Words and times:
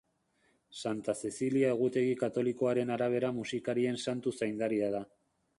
Santa 0.79 1.13
Zezilia 1.27 1.69
egutegi 1.75 2.17
katolikoaren 2.23 2.95
arabera 2.97 3.33
musikarien 3.39 4.03
santu 4.07 4.39
zaindaria 4.43 4.91
da. 4.99 5.07